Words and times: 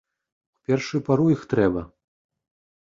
У 0.57 0.71
першую 0.71 1.01
пару 1.11 1.29
іх 1.37 1.41
трэба! 1.53 1.81